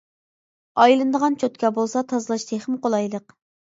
ئايلىنىدىغان 0.85 1.39
چوتكا 1.45 1.73
بولسا 1.79 2.05
تازىلاش 2.15 2.51
تېخىمۇ 2.53 2.85
قولايلىق. 2.85 3.43